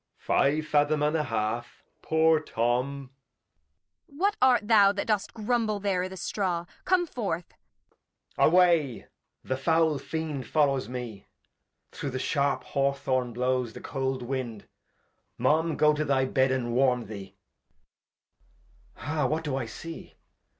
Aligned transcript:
Five 0.17 0.65
Fathom 0.65 1.03
and 1.03 1.15
a 1.15 1.25
half, 1.25 1.83
poor 2.01 2.39
Tom. 2.39 3.11
Kent. 4.07 4.19
What 4.19 4.35
art 4.41 4.67
thou 4.67 4.91
that 4.91 5.05
dost 5.05 5.31
grumble 5.35 5.79
there 5.79 6.03
i' 6.05 6.07
th' 6.09 6.17
Straw? 6.17 6.65
Come 6.85 7.05
forth. 7.05 7.53
{Enter 8.35 8.47
Edgar 8.47 8.47
disguis'd 8.47 8.47
as 8.47 8.47
a 8.47 8.47
madman.] 8.47 8.47
Edg. 8.47 8.49
Away! 8.49 9.07
The 9.43 9.57
foul 9.57 9.99
Fiend 9.99 10.47
follows 10.47 10.89
me— 10.89 11.27
Through 11.91 12.09
the 12.09 12.17
sharp 12.17 12.63
Haw 12.63 12.93
Thorn 12.93 13.31
blows 13.31 13.73
the 13.73 13.81
cold 13.81 14.23
Wind. 14.23 14.67
Mum, 15.37 15.77
go 15.77 15.93
to 15.93 16.03
the 16.03 16.25
Bed 16.25 16.49
and 16.51 16.73
warm 16.73 17.05
thee. 17.05 17.35
Ha! 18.95 19.27
What 19.27 19.43
do 19.43 19.55
I 19.55 19.67
see 19.67 20.15